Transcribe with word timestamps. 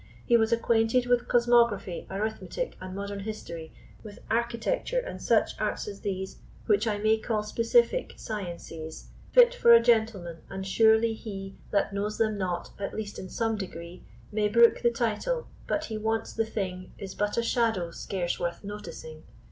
He 0.25 0.35
was 0.35 0.51
acquainted 0.51 1.05
with 1.05 1.27
cosmography, 1.27 2.07
Arithmetic, 2.09 2.75
and 2.81 2.95
modern 2.95 3.19
history; 3.19 3.71
With 4.03 4.17
architecture 4.31 4.97
and 4.97 5.21
such 5.21 5.51
arts 5.61 5.87
as 5.87 6.01
these, 6.01 6.39
Which 6.65 6.87
I 6.87 6.97
may 6.97 7.19
call 7.19 7.43
specifick 7.43 8.13
sciences 8.17 9.09
Fit 9.31 9.53
for 9.53 9.71
a 9.75 9.79
gentleman; 9.79 10.37
and 10.49 10.65
surely 10.65 11.13
he 11.13 11.55
That 11.69 11.93
knows 11.93 12.17
them 12.17 12.35
not, 12.39 12.71
at 12.79 12.95
least 12.95 13.19
in 13.19 13.29
some 13.29 13.57
degree, 13.57 14.01
May 14.31 14.47
brook 14.47 14.81
the 14.81 14.89
title, 14.89 15.45
but 15.67 15.85
he 15.85 15.99
wants 15.99 16.33
the 16.33 16.45
thing, 16.47 16.93
Is 16.97 17.13
but 17.13 17.37
a 17.37 17.43
shadow 17.43 17.91
scarce 17.91 18.39
worth 18.39 18.63
noticing. 18.63 19.21